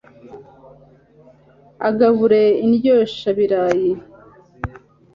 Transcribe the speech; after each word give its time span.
Agabure 1.87 2.43
Indyoheshabirayi 2.65 3.91